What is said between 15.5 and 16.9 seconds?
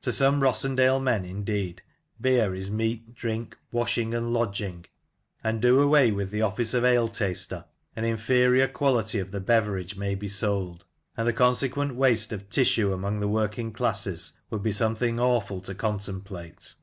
to contemplate.